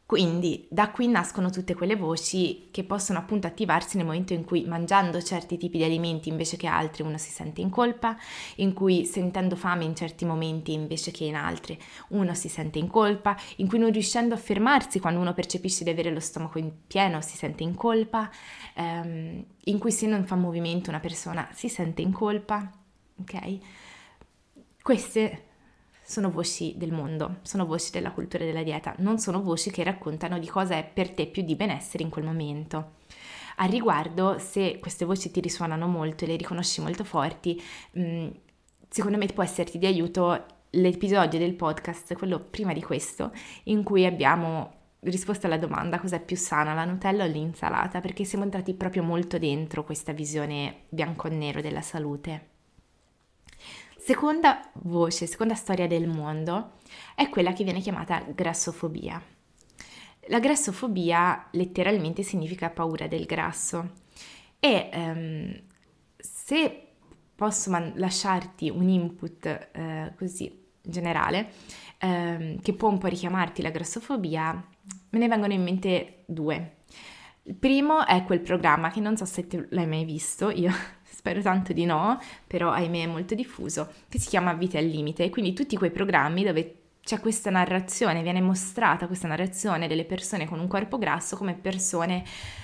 quindi 0.08 0.66
da 0.70 0.90
qui 0.90 1.10
nascono 1.10 1.50
tutte 1.50 1.76
quelle 1.76 1.98
voci 1.98 2.70
che 2.72 2.86
possono 2.86 3.20
appunto 3.20 3.46
attivarsi 3.46 3.98
nel 3.98 4.06
momento 4.06 4.32
in 4.32 4.46
cui 4.46 4.64
mangiando 4.64 5.22
certi 5.22 5.58
tipi 5.58 5.80
di 5.80 5.84
alimenti 5.84 6.30
invece 6.30 6.56
che 6.56 6.66
altri 6.66 7.04
uno 7.04 7.18
si 7.18 7.30
sente 7.30 7.60
in 7.60 7.70
colpa, 7.70 8.16
in 8.56 8.72
cui 8.72 9.04
sentendo 9.04 9.58
fame 9.58 9.84
in 9.84 9.98
certi 9.98 10.24
momenti 10.24 10.72
invece 10.72 11.12
che 11.12 11.26
in 11.26 11.36
altri 11.36 11.78
uno 12.10 12.34
si 12.36 12.48
sente 12.48 12.80
in 12.80 12.88
colpa, 12.88 13.36
in 13.58 13.68
cui 13.68 13.80
non 13.80 13.92
riuscendo 13.92 14.34
a 14.34 14.38
fermarsi 14.38 15.02
quando 15.02 15.20
uno 15.20 15.34
percepisce 15.34 15.84
di 15.84 15.90
avere 15.90 16.10
lo 16.10 16.22
stomaco 16.22 16.58
in 16.58 16.72
pieno 16.88 17.20
si 17.20 17.36
sente 17.36 17.64
in 17.64 17.76
colpa, 17.76 18.32
ehm, 18.76 19.44
in 19.66 19.78
cui 19.78 19.92
se 19.92 20.08
non 20.08 20.26
fa 20.26 20.36
movimento 20.36 20.90
una 20.90 21.02
persona 21.02 21.50
si 21.52 21.68
sente 21.68 22.02
in 22.02 22.14
colpa, 22.14 22.72
ok? 23.20 23.58
Queste 24.82 25.47
sono 26.08 26.32
voci 26.32 26.74
del 26.78 26.94
mondo, 26.94 27.40
sono 27.42 27.66
voci 27.66 27.92
della 27.92 28.12
cultura 28.12 28.46
della 28.46 28.64
dieta, 28.64 28.96
non 29.00 29.20
sono 29.20 29.42
voci 29.42 29.72
che 29.72 29.84
raccontano 29.84 30.40
di 30.40 30.48
cosa 30.48 30.76
è 30.76 30.86
per 30.86 31.12
te 31.12 31.28
più 31.28 31.42
di 31.42 31.56
benessere 31.58 32.02
in 32.02 32.10
quel 32.10 32.24
momento. 32.24 32.94
A 33.58 33.66
riguardo, 33.66 34.40
se 34.40 34.80
queste 34.80 35.04
voci 35.04 35.32
ti 35.32 35.42
risuonano 35.42 35.86
molto 35.86 36.24
e 36.24 36.28
le 36.28 36.38
riconosci 36.38 36.80
molto 36.80 37.04
forti, 37.04 37.62
mm, 38.00 38.30
secondo 38.88 39.18
me 39.18 39.26
può 39.26 39.44
esserti 39.44 39.78
di 39.78 39.86
aiuto 39.86 40.46
l'episodio 40.72 41.40
del 41.40 41.56
podcast, 41.56 42.14
quello 42.16 42.40
prima 42.40 42.72
di 42.72 42.82
questo, 42.82 43.34
in 43.64 43.84
cui 43.84 44.06
abbiamo 44.06 44.76
risposto 45.02 45.46
alla 45.48 45.58
domanda 45.58 46.00
cos'è 46.00 46.22
più 46.22 46.38
sana, 46.38 46.74
la 46.74 46.86
Nutella 46.86 47.26
o 47.26 47.28
l'insalata, 47.28 48.00
perché 48.00 48.24
siamo 48.24 48.46
entrati 48.46 48.74
proprio 48.76 49.04
molto 49.04 49.38
dentro 49.38 49.84
questa 49.84 50.14
visione 50.14 50.84
bianco 50.88 51.28
e 51.28 51.32
nero 51.32 51.60
della 51.60 51.82
salute. 51.82 52.56
Seconda 54.08 54.62
voce, 54.84 55.28
seconda 55.28 55.54
storia 55.54 55.86
del 55.86 56.08
mondo 56.08 56.76
è 57.14 57.28
quella 57.28 57.52
che 57.52 57.66
viene 57.66 57.82
chiamata 57.82 58.24
grassofobia. 58.34 59.22
La 60.28 60.40
grassofobia 60.40 61.50
letteralmente 61.52 62.24
significa 62.24 62.70
paura 62.70 63.08
del 63.08 63.26
grasso 63.26 63.96
e 64.62 64.90
um, 64.94 65.62
se 66.16 66.88
posso 67.36 67.70
man- 67.70 67.92
lasciarti 67.98 68.70
un 68.70 68.88
input 68.88 69.72
uh, 69.76 70.16
così 70.16 70.58
generale 70.82 71.52
um, 72.04 72.62
che 72.62 72.74
può 72.76 72.88
un 72.88 73.00
po' 73.00 73.08
richiamarti 73.08 73.62
la 73.62 73.72
grassofobia, 73.72 74.54
me 75.10 75.20
ne 75.20 75.28
vengono 75.28 75.52
in 75.52 75.64
mente 75.64 76.24
due. 76.28 76.78
Il 77.44 77.56
primo 77.56 78.06
è 78.06 78.24
quel 78.24 78.40
programma 78.40 78.90
che 78.90 79.02
non 79.02 79.18
so 79.18 79.26
se 79.26 79.46
l'hai 79.72 79.86
mai 79.86 80.06
visto, 80.06 80.50
io 80.50 80.72
spero 81.18 81.42
tanto 81.42 81.74
di 81.74 81.84
no, 81.86 82.20
però 82.46 82.70
ahimè 82.70 83.02
è 83.02 83.08
molto 83.08 83.34
diffuso, 83.34 83.92
che 84.08 84.20
si 84.20 84.30
chiama 84.30 84.54
Vita 84.54 84.78
al 84.78 84.86
limite, 84.86 85.32
quindi 85.32 85.54
tutti 85.54 85.76
quei 85.76 85.90
programmi 85.90 86.44
dove 86.44 86.76
c'è 87.04 87.20
questa 87.20 87.50
narrazione, 87.50 88.22
viene 88.22 88.40
mostrata 88.40 89.08
questa 89.08 89.28
narrazione 89.28 89.88
delle 89.88 90.06
persone 90.06 90.46
con 90.46 90.60
un 90.60 90.68
corpo 90.68 91.00
grasso 91.00 91.36
come 91.36 91.56
persone 91.56 92.24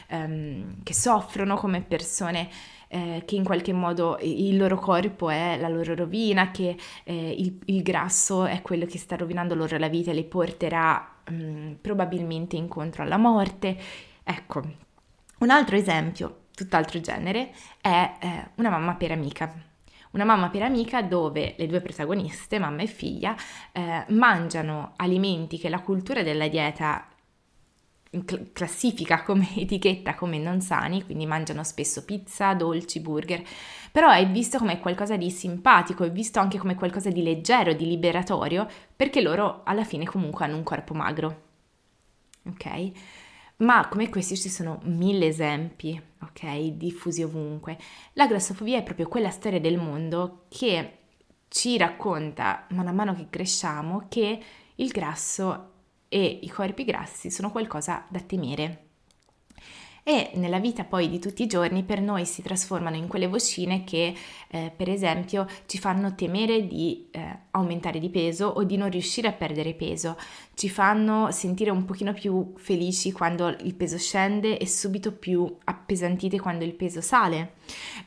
um, 0.09 0.83
che 0.83 0.93
soffrono, 0.93 1.55
come 1.55 1.81
persone 1.81 2.47
eh, 2.89 3.23
che 3.25 3.35
in 3.35 3.43
qualche 3.43 3.73
modo 3.73 4.19
il 4.21 4.55
loro 4.55 4.77
corpo 4.77 5.31
è 5.31 5.57
la 5.59 5.69
loro 5.69 5.95
rovina, 5.95 6.51
che 6.51 6.77
eh, 7.05 7.35
il, 7.35 7.57
il, 7.65 7.81
grasso 7.81 8.45
è 8.45 8.61
quello 8.61 8.85
che 8.85 8.99
sta 8.99 9.15
rovinando 9.15 9.55
loro 9.55 9.79
la 9.79 9.87
vita 9.87 10.11
e 10.11 10.13
le 10.13 10.25
porterà 10.25 11.15
um, 11.29 11.75
probabilmente 11.81 12.55
incontro 12.55 13.01
alla 13.01 13.17
morte. 13.17 13.75
Ecco, 14.23 14.61
un 15.39 15.49
altro 15.49 15.75
esempio 15.75 16.42
tutt'altro 16.53 16.99
genere, 16.99 17.53
è 17.81 18.17
eh, 18.19 18.49
una 18.55 18.69
mamma 18.69 18.95
per 18.95 19.11
amica. 19.11 19.71
Una 20.11 20.25
mamma 20.25 20.49
per 20.49 20.61
amica 20.61 21.01
dove 21.01 21.55
le 21.57 21.67
due 21.67 21.81
protagoniste, 21.81 22.59
mamma 22.59 22.83
e 22.83 22.87
figlia, 22.87 23.35
eh, 23.71 24.05
mangiano 24.09 24.93
alimenti 24.97 25.57
che 25.57 25.69
la 25.69 25.81
cultura 25.81 26.21
della 26.21 26.47
dieta 26.47 27.07
classifica 28.51 29.23
come 29.23 29.49
etichetta 29.57 30.13
come 30.13 30.37
non 30.37 30.61
sani, 30.61 31.03
quindi 31.03 31.25
mangiano 31.25 31.63
spesso 31.63 32.05
pizza, 32.05 32.53
dolci, 32.53 32.99
burger, 32.99 33.43
però 33.91 34.11
è 34.11 34.27
visto 34.29 34.59
come 34.59 34.79
qualcosa 34.79 35.17
di 35.17 35.31
simpatico, 35.31 36.03
è 36.03 36.11
visto 36.11 36.39
anche 36.39 36.57
come 36.57 36.75
qualcosa 36.75 37.09
di 37.09 37.23
leggero, 37.23 37.73
di 37.73 37.87
liberatorio, 37.87 38.67
perché 38.95 39.21
loro 39.21 39.61
alla 39.63 39.83
fine 39.83 40.05
comunque 40.05 40.45
hanno 40.45 40.57
un 40.57 40.63
corpo 40.63 40.93
magro. 40.93 41.41
Ok? 42.45 42.91
Ma 43.63 43.87
come 43.87 44.09
questi 44.09 44.35
ci 44.35 44.49
sono 44.49 44.81
mille 44.83 45.27
esempi, 45.27 45.99
ok, 46.21 46.73
diffusi 46.73 47.23
ovunque. 47.23 47.77
La 48.13 48.27
grassofobia 48.27 48.77
è 48.77 48.83
proprio 48.83 49.07
quella 49.07 49.29
storia 49.29 49.59
del 49.61 49.77
mondo 49.77 50.45
che 50.49 50.97
ci 51.47 51.77
racconta, 51.77 52.65
man 52.71 52.93
mano 52.93 53.15
che 53.15 53.27
cresciamo, 53.29 54.07
che 54.09 54.43
il 54.75 54.87
grasso 54.89 55.71
e 56.09 56.39
i 56.41 56.49
corpi 56.49 56.83
grassi 56.83 57.31
sono 57.31 57.51
qualcosa 57.51 58.05
da 58.09 58.19
temere 58.19 58.83
e 60.03 60.31
nella 60.33 60.59
vita 60.59 60.83
poi 60.83 61.09
di 61.09 61.17
tutti 61.17 61.43
i 61.43 61.47
giorni 61.47 61.83
per 61.83 62.01
noi 62.01 62.25
si 62.25 62.41
trasformano 62.41 62.97
in 62.97 63.07
quelle 63.07 63.27
vocine 63.27 63.85
che 63.85 64.13
eh, 64.49 64.71
per 64.75 64.89
esempio 64.89 65.47
ci 65.65 65.77
fanno 65.77 66.13
temere 66.13 66.67
di 66.67 67.07
eh, 67.11 67.39
aumentare 67.51 67.99
di 67.99 68.09
peso 68.09 68.47
o 68.47 68.63
di 68.63 68.75
non 68.75 68.89
riuscire 68.89 69.29
a 69.29 69.31
perdere 69.31 69.73
peso, 69.73 70.17
ci 70.55 70.69
fanno 70.69 71.31
sentire 71.31 71.71
un 71.71 71.85
pochino 71.85 72.13
più 72.13 72.53
felici 72.57 73.11
quando 73.11 73.47
il 73.47 73.73
peso 73.73 73.97
scende 73.97 74.57
e 74.57 74.67
subito 74.67 75.11
più 75.11 75.57
appesantite 75.63 76.39
quando 76.39 76.63
il 76.63 76.73
peso 76.73 77.01
sale, 77.01 77.53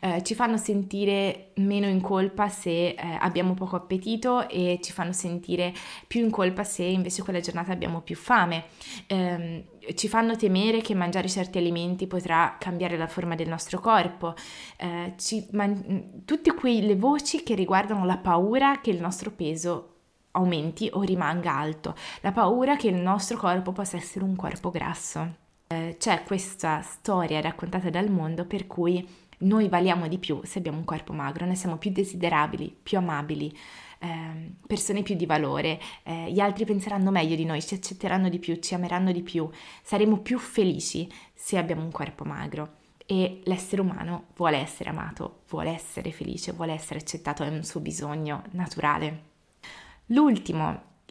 eh, 0.01 0.23
ci 0.23 0.35
fanno 0.35 0.57
sentire 0.57 1.51
meno 1.57 1.87
in 1.89 2.01
colpa 2.01 2.49
se 2.49 2.89
eh, 2.89 2.97
abbiamo 3.19 3.55
poco 3.55 3.77
appetito 3.77 4.49
e 4.49 4.79
ci 4.81 4.93
fanno 4.93 5.13
sentire 5.13 5.75
più 6.07 6.23
in 6.23 6.31
colpa 6.31 6.63
se 6.63 6.85
invece 6.85 7.23
quella 7.23 7.41
giornata 7.41 7.73
abbiamo 7.73 8.01
più 8.01 8.15
fame. 8.17 8.65
Ehm, 9.07 9.65
ci 9.95 10.09
fanno 10.09 10.37
temere 10.37 10.81
che 10.81 10.95
mangiare 10.95 11.29
certi 11.29 11.59
alimenti 11.59 12.07
potrà 12.07 12.57
cambiare 12.59 12.97
la 12.97 13.07
forma 13.07 13.35
del 13.35 13.49
nostro 13.49 13.81
corpo, 13.81 14.35
eh, 14.79 15.15
ci, 15.17 15.47
man, 15.53 16.23
tutte 16.25 16.55
quelle 16.55 16.97
voci 16.97 17.43
che 17.43 17.55
riguardano 17.55 18.05
la 18.05 18.17
paura 18.17 18.81
che 18.81 18.91
il 18.91 19.01
nostro 19.01 19.31
peso 19.31 19.96
aumenti 20.37 20.89
o 20.93 21.03
rimanga 21.03 21.55
alto, 21.57 21.95
la 22.21 22.33
paura 22.33 22.77
che 22.77 22.89
il 22.89 22.97
nostro 22.97 23.37
corpo 23.37 23.73
possa 23.73 23.97
essere 23.97 24.25
un 24.25 24.37
corpo 24.37 24.71
grasso. 24.71 25.45
Eh, 25.67 25.97
c'è 25.99 26.23
questa 26.23 26.81
storia 26.83 27.41
raccontata 27.41 27.91
dal 27.91 28.09
mondo 28.09 28.45
per 28.45 28.67
cui 28.67 29.07
noi 29.39 29.69
valiamo 29.69 30.09
di 30.09 30.19
più 30.19 30.41
se 30.45 30.59
abbiamo 30.59 30.79
un 30.79 30.85
corpo 30.85 31.13
magro, 31.13 31.45
noi 31.45 31.57
siamo 31.57 31.77
più 31.77 31.91
desiderabili, 31.91 32.75
più 32.83 32.99
amabili, 32.99 33.55
eh, 33.99 34.53
persone 34.67 35.03
più 35.03 35.15
di 35.15 35.27
valore, 35.27 35.81
eh, 36.05 36.31
gli 36.31 36.41
altri 36.41 36.65
penseranno 36.65 37.11
meglio 37.11 37.35
di 37.35 37.45
noi, 37.45 37.63
ci 37.63 37.75
accetteranno 37.75 38.29
di 38.29 38.39
più, 38.39 38.57
ci 38.57 38.75
ameranno 38.75 39.13
di 39.13 39.23
più, 39.23 39.49
saremo 39.83 40.19
più 40.19 40.39
felici 40.39 41.11
se 41.35 41.59
abbiamo 41.59 41.83
un 41.83 41.91
corpo 41.91 42.25
magro. 42.25 42.85
E 43.09 43.41
l'essere 43.45 43.83
umano 43.83 44.27
vuole 44.35 44.57
essere 44.57 44.91
amato, 44.91 45.43
vuole 45.49 45.71
essere 45.71 46.11
felice, 46.11 46.53
vuole 46.53 46.73
essere 46.73 46.99
accettato, 46.99 47.45
è 47.45 47.49
un 47.49 47.63
suo 47.63 47.81
bisogno 47.81 48.43
naturale. 48.53 49.35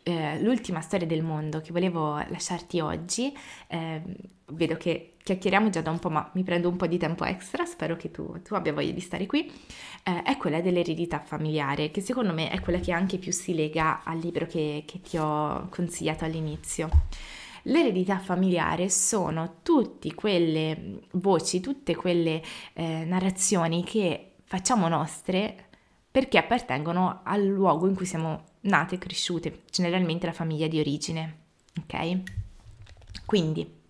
Eh, 0.07 0.39
l'ultima 0.39 0.81
storia 0.81 1.07
del 1.07 1.23
mondo 1.23 1.61
che 1.61 1.71
volevo 1.71 2.17
lasciarti 2.29 2.79
oggi, 2.79 3.35
eh, 3.65 4.03
vedo 4.49 4.77
che 4.77 5.15
chiacchieriamo 5.23 5.71
già 5.71 5.81
da 5.81 5.89
un 5.89 5.97
po', 5.97 6.11
ma 6.11 6.29
mi 6.35 6.43
prendo 6.43 6.69
un 6.69 6.75
po' 6.75 6.85
di 6.85 6.99
tempo 6.99 7.25
extra, 7.25 7.65
spero 7.65 7.95
che 7.95 8.11
tu, 8.11 8.39
tu 8.43 8.53
abbia 8.53 8.71
voglia 8.71 8.91
di 8.91 8.99
stare 8.99 9.25
qui, 9.25 9.51
eh, 10.03 10.21
è 10.21 10.37
quella 10.37 10.61
dell'eredità 10.61 11.19
familiare, 11.19 11.89
che 11.89 12.01
secondo 12.01 12.33
me 12.33 12.51
è 12.51 12.59
quella 12.59 12.77
che 12.77 12.91
anche 12.91 13.17
più 13.17 13.31
si 13.31 13.55
lega 13.55 14.03
al 14.03 14.19
libro 14.19 14.45
che, 14.45 14.83
che 14.85 15.01
ti 15.01 15.17
ho 15.17 15.69
consigliato 15.71 16.23
all'inizio. 16.23 16.87
L'eredità 17.63 18.19
familiare 18.19 18.89
sono 18.89 19.55
tutte 19.63 20.13
quelle 20.13 20.99
voci, 21.13 21.61
tutte 21.61 21.95
quelle 21.95 22.43
eh, 22.73 23.05
narrazioni 23.05 23.83
che 23.83 24.33
facciamo 24.43 24.87
nostre 24.87 25.69
perché 26.11 26.37
appartengono 26.37 27.21
al 27.23 27.43
luogo 27.43 27.87
in 27.87 27.95
cui 27.95 28.05
siamo 28.05 28.53
nate 28.65 28.95
e 28.95 28.97
cresciute, 28.97 29.63
generalmente 29.71 30.25
la 30.25 30.33
famiglia 30.33 30.67
di 30.67 30.79
origine. 30.79 31.37
Ok? 31.81 32.21
Quindi, 33.25 33.83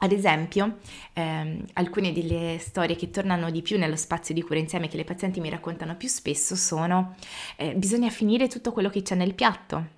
ad 0.00 0.12
esempio, 0.12 0.78
ehm, 1.14 1.64
alcune 1.74 2.12
delle 2.12 2.58
storie 2.60 2.94
che 2.94 3.10
tornano 3.10 3.50
di 3.50 3.62
più 3.62 3.78
nello 3.78 3.96
spazio 3.96 4.34
di 4.34 4.42
cura 4.42 4.60
insieme 4.60 4.88
che 4.88 4.96
le 4.96 5.04
pazienti 5.04 5.40
mi 5.40 5.50
raccontano 5.50 5.96
più 5.96 6.08
spesso 6.08 6.54
sono 6.54 7.16
eh, 7.56 7.74
bisogna 7.74 8.08
finire 8.10 8.46
tutto 8.46 8.70
quello 8.72 8.90
che 8.90 9.02
c'è 9.02 9.14
nel 9.16 9.34
piatto. 9.34 9.96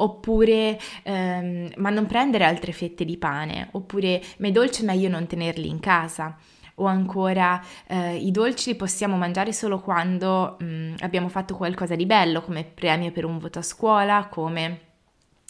Oppure, 0.00 0.78
ehm, 1.02 1.72
ma 1.76 1.90
non 1.90 2.06
prendere 2.06 2.44
altre 2.44 2.72
fette 2.72 3.04
di 3.04 3.16
pane, 3.16 3.68
oppure, 3.72 4.22
ma 4.38 4.46
è 4.46 4.52
dolce 4.52 4.84
meglio 4.84 5.08
non 5.08 5.26
tenerli 5.26 5.68
in 5.68 5.80
casa, 5.80 6.38
o 6.78 6.86
ancora 6.86 7.62
eh, 7.86 8.16
i 8.16 8.30
dolci 8.30 8.70
li 8.70 8.76
possiamo 8.76 9.16
mangiare 9.16 9.52
solo 9.52 9.80
quando 9.80 10.56
mh, 10.58 10.64
mm, 10.64 10.94
abbiamo 11.00 11.28
fatto 11.28 11.54
qualcosa 11.54 11.94
di 11.94 12.06
bello, 12.06 12.42
come 12.42 12.64
premio 12.64 13.12
per 13.12 13.24
un 13.24 13.38
voto 13.38 13.60
a 13.60 13.62
scuola, 13.62 14.28
come... 14.30 14.80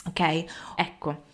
Ok? 0.07 0.45
Ecco, 0.75 1.25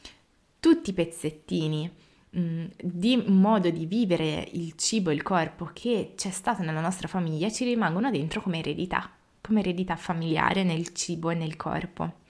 tutti 0.59 0.91
i 0.91 0.95
pezzettini 0.95 1.91
mm, 2.37 2.65
di 2.81 3.23
modo 3.27 3.71
di 3.71 3.87
vivere 3.87 4.49
il 4.53 4.75
cibo 4.77 5.11
il 5.11 5.23
corpo 5.23 5.71
che 5.73 6.15
c'è 6.17 6.31
stato 6.31 6.63
nella 6.63 6.81
nostra 6.81 7.07
famiglia 7.07 7.51
ci 7.51 7.65
rimangono 7.65 8.11
dentro 8.11 8.41
come 8.41 8.59
eredità, 8.59 9.11
come 9.41 9.61
eredità 9.61 9.95
familiare 9.97 10.65
nel 10.65 10.93
cibo 10.93 11.31
e 11.31 11.35
nel 11.35 11.57
corpo 11.57 12.23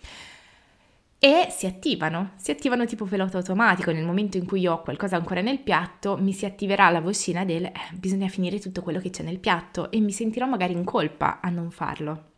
e 1.24 1.46
si 1.48 1.64
attivano, 1.64 2.32
si 2.36 2.50
attivano 2.50 2.84
tipo 2.84 3.06
pilota 3.06 3.38
automatico, 3.38 3.90
nel 3.90 4.04
momento 4.04 4.36
in 4.36 4.44
cui 4.44 4.60
io 4.60 4.74
ho 4.74 4.82
qualcosa 4.82 5.16
ancora 5.16 5.40
nel 5.40 5.58
piatto 5.58 6.18
mi 6.18 6.34
si 6.34 6.44
attiverà 6.44 6.90
la 6.90 7.00
vocina 7.00 7.46
del 7.46 7.64
eh, 7.64 7.72
bisogna 7.94 8.28
finire 8.28 8.60
tutto 8.60 8.82
quello 8.82 9.00
che 9.00 9.08
c'è 9.08 9.22
nel 9.22 9.38
piatto 9.38 9.90
e 9.90 10.00
mi 10.00 10.12
sentirò 10.12 10.44
magari 10.44 10.74
in 10.74 10.84
colpa 10.84 11.40
a 11.40 11.48
non 11.48 11.70
farlo. 11.70 12.32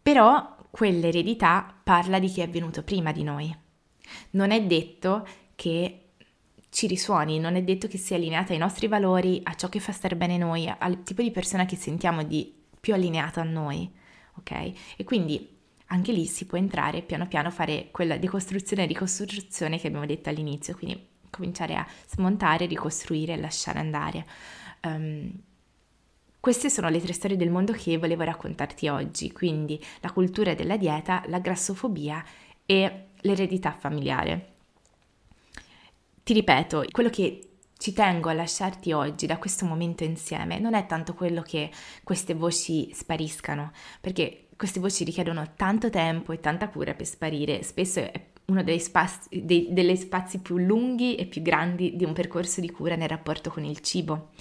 Però 0.00 0.58
quell'eredità 0.70 1.74
parla 1.82 2.20
di 2.20 2.28
chi 2.28 2.40
è 2.40 2.48
venuto 2.48 2.84
prima 2.84 3.10
di 3.10 3.24
noi. 3.24 3.52
Non 4.30 4.52
è 4.52 4.62
detto 4.62 5.26
che 5.56 6.10
ci 6.68 6.86
risuoni, 6.86 7.40
non 7.40 7.56
è 7.56 7.64
detto 7.64 7.88
che 7.88 7.98
sia 7.98 8.14
allineata 8.14 8.52
ai 8.52 8.60
nostri 8.60 8.86
valori, 8.86 9.40
a 9.42 9.56
ciò 9.56 9.68
che 9.68 9.80
fa 9.80 9.90
stare 9.90 10.14
bene 10.14 10.38
noi, 10.38 10.72
al 10.78 11.02
tipo 11.02 11.20
di 11.20 11.32
persona 11.32 11.64
che 11.64 11.74
sentiamo 11.74 12.22
di 12.22 12.54
più 12.78 12.94
allineata 12.94 13.40
a 13.40 13.44
noi, 13.44 13.90
ok? 14.36 14.52
E 14.96 15.02
quindi 15.02 15.58
anche 15.92 16.12
lì 16.12 16.26
si 16.26 16.46
può 16.46 16.56
entrare 16.56 17.02
piano 17.02 17.26
piano 17.26 17.50
fare 17.50 17.88
quella 17.90 18.16
decostruzione 18.16 18.84
e 18.84 18.86
ricostruzione 18.86 19.78
che 19.78 19.88
abbiamo 19.88 20.06
detto 20.06 20.28
all'inizio, 20.28 20.74
quindi 20.76 21.08
cominciare 21.30 21.74
a 21.76 21.86
smontare, 22.08 22.66
ricostruire 22.66 23.32
e 23.34 23.36
lasciare 23.36 23.78
andare. 23.78 24.26
Um, 24.82 25.32
queste 26.38 26.70
sono 26.70 26.88
le 26.88 27.00
tre 27.00 27.12
storie 27.12 27.36
del 27.36 27.50
mondo 27.50 27.72
che 27.72 27.98
volevo 27.98 28.22
raccontarti 28.22 28.88
oggi, 28.88 29.30
quindi 29.32 29.82
la 30.00 30.12
cultura 30.12 30.54
della 30.54 30.76
dieta, 30.76 31.22
la 31.26 31.38
grassofobia 31.38 32.24
e 32.64 33.06
l'eredità 33.20 33.72
familiare. 33.72 34.48
Ti 36.22 36.32
ripeto, 36.32 36.84
quello 36.90 37.10
che 37.10 37.49
ci 37.80 37.94
tengo 37.94 38.28
a 38.28 38.34
lasciarti 38.34 38.92
oggi 38.92 39.24
da 39.24 39.38
questo 39.38 39.64
momento 39.64 40.04
insieme 40.04 40.58
non 40.58 40.74
è 40.74 40.84
tanto 40.84 41.14
quello 41.14 41.40
che 41.40 41.70
queste 42.04 42.34
voci 42.34 42.90
spariscano, 42.92 43.72
perché 44.02 44.48
queste 44.54 44.80
voci 44.80 45.02
richiedono 45.02 45.54
tanto 45.56 45.88
tempo 45.88 46.32
e 46.32 46.40
tanta 46.40 46.68
cura 46.68 46.92
per 46.92 47.06
sparire, 47.06 47.62
spesso 47.62 48.00
è 48.00 48.12
uno 48.46 48.62
dei 48.62 48.78
spazi, 48.78 49.46
dei, 49.46 49.68
degli 49.70 49.96
spazi 49.96 50.40
più 50.40 50.58
lunghi 50.58 51.14
e 51.14 51.24
più 51.24 51.40
grandi 51.40 51.96
di 51.96 52.04
un 52.04 52.12
percorso 52.12 52.60
di 52.60 52.70
cura 52.70 52.96
nel 52.96 53.08
rapporto 53.08 53.48
con 53.48 53.64
il 53.64 53.80
cibo. 53.80 54.32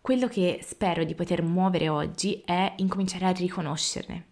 Quello 0.00 0.26
che 0.26 0.58
spero 0.60 1.04
di 1.04 1.14
poter 1.14 1.42
muovere 1.42 1.88
oggi 1.88 2.42
è 2.44 2.72
incominciare 2.78 3.26
a 3.26 3.30
riconoscerne, 3.30 4.31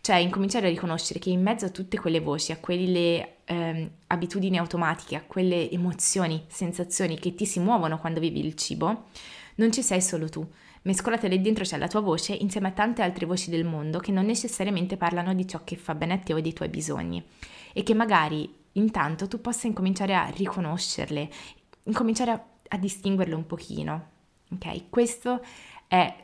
cioè 0.00 0.16
incominciare 0.16 0.66
a 0.66 0.70
riconoscere 0.70 1.18
che 1.18 1.30
in 1.30 1.42
mezzo 1.42 1.66
a 1.66 1.70
tutte 1.70 1.98
quelle 1.98 2.20
voci, 2.20 2.52
a 2.52 2.58
quelle 2.58 3.36
ehm, 3.44 3.90
abitudini 4.08 4.58
automatiche, 4.58 5.16
a 5.16 5.22
quelle 5.26 5.70
emozioni, 5.70 6.44
sensazioni 6.48 7.18
che 7.18 7.34
ti 7.34 7.46
si 7.46 7.60
muovono 7.60 7.98
quando 7.98 8.20
vivi 8.20 8.44
il 8.44 8.54
cibo, 8.54 9.06
non 9.56 9.72
ci 9.72 9.82
sei 9.82 10.00
solo 10.00 10.28
tu, 10.28 10.46
Mescolata 10.82 11.26
lì 11.26 11.40
dentro 11.40 11.64
c'è 11.64 11.76
la 11.76 11.88
tua 11.88 12.00
voce 12.00 12.32
insieme 12.32 12.68
a 12.68 12.72
tante 12.72 13.02
altre 13.02 13.26
voci 13.26 13.50
del 13.50 13.64
mondo 13.64 13.98
che 13.98 14.12
non 14.12 14.24
necessariamente 14.24 14.96
parlano 14.96 15.34
di 15.34 15.46
ciò 15.46 15.60
che 15.64 15.76
fa 15.76 15.94
bene 15.94 16.14
a 16.14 16.18
te 16.18 16.32
o 16.32 16.40
dei 16.40 16.52
tuoi 16.52 16.68
bisogni 16.68 17.22
e 17.72 17.82
che 17.82 17.94
magari 17.94 18.50
intanto 18.72 19.26
tu 19.28 19.40
possa 19.40 19.66
incominciare 19.66 20.14
a 20.14 20.26
riconoscerle, 20.28 21.28
incominciare 21.84 22.30
a, 22.30 22.44
a 22.68 22.78
distinguerle 22.78 23.34
un 23.34 23.46
pochino. 23.46 24.08
Ok? 24.52 24.88
Questo 24.88 25.44
è 25.88 26.22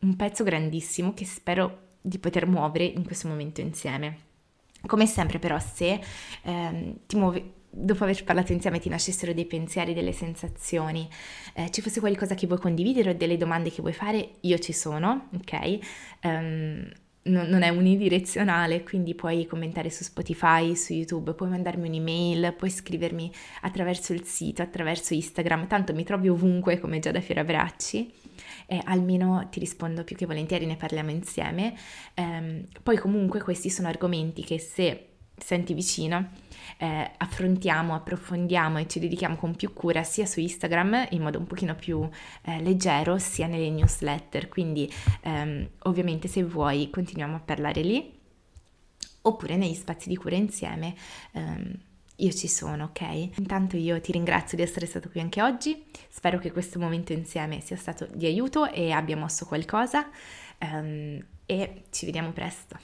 un 0.00 0.16
pezzo 0.16 0.44
grandissimo 0.44 1.14
che 1.14 1.24
spero 1.24 1.78
di 2.02 2.18
poter 2.18 2.46
muovere 2.46 2.84
in 2.84 3.04
questo 3.04 3.28
momento 3.28 3.60
insieme. 3.60 4.30
Come 4.84 5.06
sempre 5.06 5.38
però 5.38 5.58
se 5.60 6.00
ehm, 6.42 6.96
ti 7.06 7.16
muovi 7.16 7.60
dopo 7.74 8.04
aver 8.04 8.22
parlato 8.24 8.52
insieme 8.52 8.78
ti 8.78 8.90
nascessero 8.90 9.32
dei 9.32 9.46
pensieri, 9.46 9.94
delle 9.94 10.12
sensazioni, 10.12 11.08
eh, 11.54 11.70
ci 11.70 11.80
fosse 11.80 12.00
qualcosa 12.00 12.34
che 12.34 12.46
vuoi 12.46 12.58
condividere 12.58 13.10
o 13.10 13.14
delle 13.14 13.38
domande 13.38 13.70
che 13.70 13.80
vuoi 13.80 13.94
fare, 13.94 14.32
io 14.40 14.58
ci 14.58 14.72
sono, 14.72 15.28
ok? 15.34 15.78
Um, 16.24 16.86
no, 17.22 17.46
non 17.46 17.62
è 17.62 17.70
unidirezionale, 17.70 18.82
quindi 18.82 19.14
puoi 19.14 19.46
commentare 19.46 19.88
su 19.88 20.02
Spotify, 20.02 20.76
su 20.76 20.92
YouTube, 20.92 21.32
puoi 21.32 21.48
mandarmi 21.48 21.88
un'email, 21.88 22.54
puoi 22.58 22.70
scrivermi 22.70 23.32
attraverso 23.62 24.12
il 24.12 24.24
sito, 24.24 24.60
attraverso 24.60 25.14
Instagram, 25.14 25.66
tanto 25.66 25.94
mi 25.94 26.04
trovi 26.04 26.28
ovunque 26.28 26.78
come 26.78 26.98
già 26.98 27.10
da 27.10 27.20
Fierabracci 27.20 28.20
e 28.66 28.80
almeno 28.84 29.46
ti 29.50 29.58
rispondo 29.60 30.04
più 30.04 30.16
che 30.16 30.26
volentieri, 30.26 30.66
ne 30.66 30.76
parliamo 30.76 31.10
insieme. 31.10 31.74
Um, 32.16 32.66
poi 32.82 32.96
comunque 32.96 33.40
questi 33.40 33.70
sono 33.70 33.88
argomenti 33.88 34.42
che 34.44 34.58
se 34.58 35.06
senti 35.36 35.74
vicino 35.74 36.30
eh, 36.78 37.10
affrontiamo, 37.16 37.94
approfondiamo 37.94 38.78
e 38.78 38.86
ci 38.86 39.00
dedichiamo 39.00 39.36
con 39.36 39.54
più 39.54 39.72
cura 39.72 40.02
sia 40.02 40.26
su 40.26 40.40
Instagram 40.40 41.08
in 41.10 41.22
modo 41.22 41.38
un 41.38 41.46
pochino 41.46 41.74
più 41.74 42.08
eh, 42.42 42.62
leggero 42.62 43.18
sia 43.18 43.46
nelle 43.46 43.70
newsletter, 43.70 44.48
quindi 44.48 44.90
ehm, 45.22 45.68
ovviamente 45.80 46.28
se 46.28 46.42
vuoi 46.44 46.90
continuiamo 46.90 47.36
a 47.36 47.40
parlare 47.40 47.82
lì 47.82 48.20
oppure 49.22 49.56
negli 49.56 49.74
spazi 49.74 50.08
di 50.08 50.16
cura 50.16 50.36
insieme. 50.36 50.94
Ehm, 51.32 51.78
io 52.16 52.30
ci 52.32 52.48
sono, 52.48 52.84
ok? 52.84 53.38
Intanto 53.38 53.76
io 53.76 54.00
ti 54.00 54.12
ringrazio 54.12 54.56
di 54.56 54.62
essere 54.62 54.86
stato 54.86 55.08
qui 55.08 55.20
anche 55.20 55.42
oggi, 55.42 55.84
spero 56.08 56.38
che 56.38 56.52
questo 56.52 56.78
momento 56.78 57.12
insieme 57.12 57.60
sia 57.60 57.76
stato 57.76 58.08
di 58.12 58.26
aiuto 58.26 58.70
e 58.70 58.90
abbia 58.90 59.16
mosso 59.16 59.46
qualcosa 59.46 60.08
um, 60.60 61.24
e 61.46 61.82
ci 61.90 62.04
vediamo 62.04 62.32
presto. 62.32 62.78